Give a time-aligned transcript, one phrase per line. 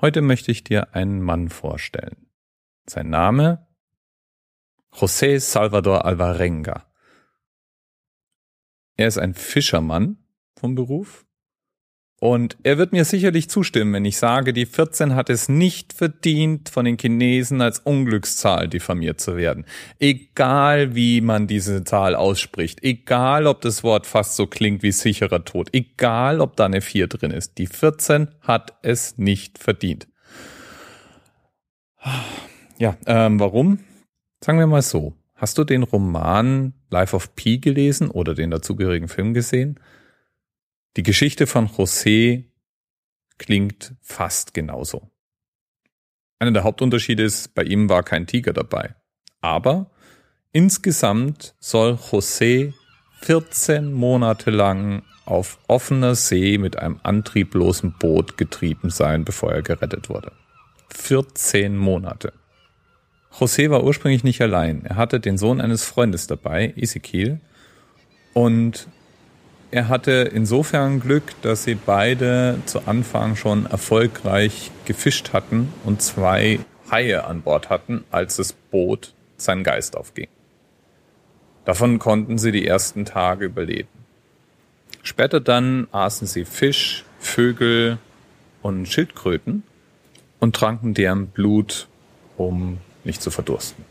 [0.00, 2.30] Heute möchte ich dir einen Mann vorstellen.
[2.86, 3.68] Sein Name
[4.92, 6.90] José Salvador Alvarenga.
[8.96, 10.24] Er ist ein Fischermann
[10.56, 11.26] vom Beruf
[12.20, 16.68] und er wird mir sicherlich zustimmen, wenn ich sage, die 14 hat es nicht verdient,
[16.68, 19.64] von den Chinesen als Unglückszahl diffamiert zu werden.
[19.98, 25.46] Egal wie man diese Zahl ausspricht, egal ob das Wort fast so klingt wie sicherer
[25.46, 30.06] Tod, egal ob da eine 4 drin ist, die 14 hat es nicht verdient.
[32.76, 33.78] Ja, ähm, warum?
[34.44, 35.14] Sagen wir mal so.
[35.36, 39.80] Hast du den Roman Life of Pi gelesen oder den dazugehörigen Film gesehen?
[40.96, 42.46] Die Geschichte von José
[43.38, 45.10] klingt fast genauso.
[46.40, 48.96] Einer der Hauptunterschiede ist, bei ihm war kein Tiger dabei.
[49.40, 49.90] Aber
[50.52, 52.74] insgesamt soll José
[53.20, 60.08] 14 Monate lang auf offener See mit einem antrieblosen Boot getrieben sein, bevor er gerettet
[60.08, 60.32] wurde.
[60.88, 62.32] 14 Monate.
[63.32, 64.84] José war ursprünglich nicht allein.
[64.84, 67.40] Er hatte den Sohn eines Freundes dabei, Ezekiel,
[68.34, 68.88] und
[69.70, 76.60] er hatte insofern Glück, dass sie beide zu Anfang schon erfolgreich gefischt hatten und zwei
[76.90, 80.28] Haie an Bord hatten, als das Boot seinen Geist aufging.
[81.64, 83.88] Davon konnten sie die ersten Tage überleben.
[85.02, 87.98] Später dann aßen sie Fisch, Vögel
[88.62, 89.62] und Schildkröten
[90.40, 91.86] und tranken deren Blut,
[92.36, 93.84] um nicht zu verdursten.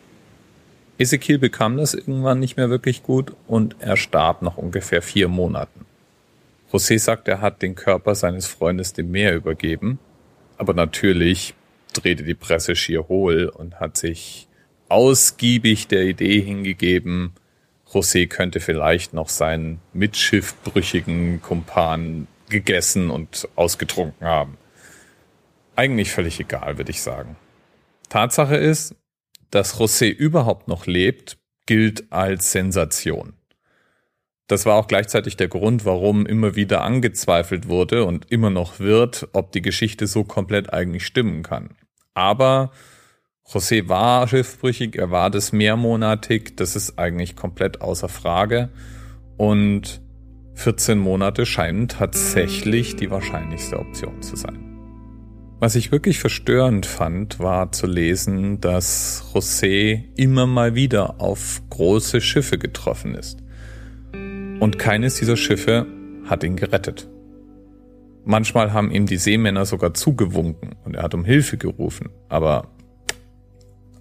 [0.99, 5.85] Ezekiel bekam das irgendwann nicht mehr wirklich gut und er starb nach ungefähr vier Monaten.
[6.71, 9.97] José sagt, er hat den Körper seines Freundes dem Meer übergeben,
[10.57, 11.55] aber natürlich
[11.93, 14.47] drehte die Presse schier hohl und hat sich
[14.89, 17.33] ausgiebig der Idee hingegeben,
[17.91, 24.57] José könnte vielleicht noch seinen mitschiffbrüchigen Kumpan gegessen und ausgetrunken haben.
[25.75, 27.35] Eigentlich völlig egal, würde ich sagen.
[28.09, 28.95] Tatsache ist,
[29.51, 33.33] dass José überhaupt noch lebt, gilt als Sensation.
[34.47, 39.27] Das war auch gleichzeitig der Grund, warum immer wieder angezweifelt wurde und immer noch wird,
[39.33, 41.75] ob die Geschichte so komplett eigentlich stimmen kann.
[42.15, 42.71] Aber
[43.47, 48.69] José war schiffbrüchig, er war das mehrmonatig, das ist eigentlich komplett außer Frage.
[49.37, 50.01] Und
[50.55, 54.68] 14 Monate scheinen tatsächlich die wahrscheinlichste Option zu sein.
[55.61, 62.21] Was ich wirklich verstörend fand, war zu lesen, dass José immer mal wieder auf große
[62.21, 63.43] Schiffe getroffen ist.
[64.13, 65.85] Und keines dieser Schiffe
[66.25, 67.09] hat ihn gerettet.
[68.23, 72.69] Manchmal haben ihm die Seemänner sogar zugewunken und er hat um Hilfe gerufen, aber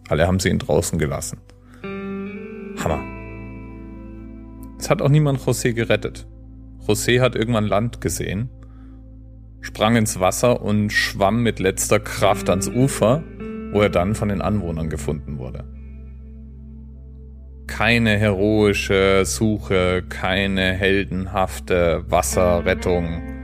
[0.08, 1.40] alle haben sie ihn draußen gelassen.
[1.82, 3.02] Hammer.
[4.78, 6.24] Es hat auch niemand José gerettet.
[6.86, 8.48] José hat irgendwann Land gesehen
[9.60, 13.22] sprang ins Wasser und schwamm mit letzter Kraft ans Ufer,
[13.72, 15.64] wo er dann von den Anwohnern gefunden wurde.
[17.66, 23.38] Keine heroische Suche, keine heldenhafte Wasserrettung.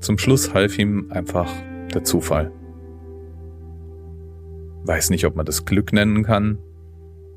[0.00, 1.52] Zum Schluss half ihm einfach
[1.92, 2.52] der Zufall.
[4.84, 6.58] Weiß nicht, ob man das Glück nennen kann,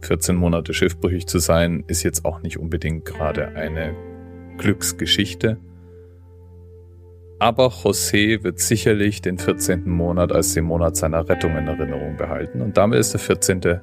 [0.02, 3.96] 14 Monate schiffbrüchig zu sein, ist jetzt auch nicht unbedingt gerade eine
[4.58, 5.58] Glücksgeschichte.
[7.40, 9.90] Aber José wird sicherlich den 14.
[9.90, 13.80] Monat als den Monat seiner Rettung in Erinnerung behalten und damit ist der 14.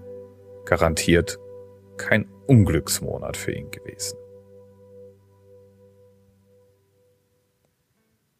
[0.66, 1.38] garantiert
[1.96, 4.18] kein Unglücksmonat für ihn gewesen.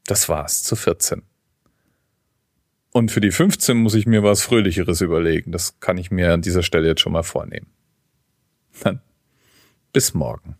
[0.06, 1.22] Das war's zu 14.
[2.96, 5.52] Und für die 15 muss ich mir was Fröhlicheres überlegen.
[5.52, 7.66] Das kann ich mir an dieser Stelle jetzt schon mal vornehmen.
[8.82, 9.02] Dann
[9.92, 10.56] bis morgen.